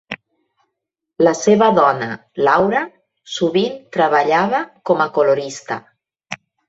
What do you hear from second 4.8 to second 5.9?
com a colorista.